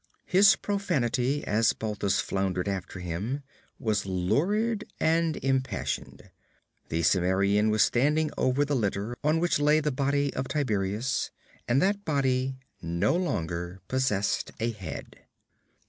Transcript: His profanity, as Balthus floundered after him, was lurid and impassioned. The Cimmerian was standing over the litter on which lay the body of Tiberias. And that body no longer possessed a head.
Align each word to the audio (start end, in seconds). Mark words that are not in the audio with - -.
His 0.25 0.55
profanity, 0.55 1.45
as 1.45 1.73
Balthus 1.73 2.19
floundered 2.19 2.67
after 2.67 2.99
him, 3.01 3.43
was 3.77 4.03
lurid 4.07 4.91
and 4.99 5.37
impassioned. 5.43 6.31
The 6.89 7.03
Cimmerian 7.03 7.69
was 7.69 7.83
standing 7.83 8.31
over 8.35 8.65
the 8.65 8.75
litter 8.75 9.15
on 9.23 9.39
which 9.39 9.59
lay 9.59 9.79
the 9.79 9.91
body 9.91 10.33
of 10.33 10.47
Tiberias. 10.47 11.29
And 11.67 11.79
that 11.83 12.03
body 12.03 12.57
no 12.81 13.15
longer 13.15 13.79
possessed 13.87 14.51
a 14.59 14.71
head. 14.71 15.19